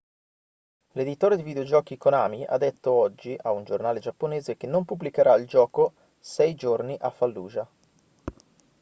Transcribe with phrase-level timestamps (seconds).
[0.93, 5.45] l'editore di videogiochi konami ha detto oggi a un giornale giapponese che non pubblicherà il
[5.45, 7.67] gioco sei giorni a fallujah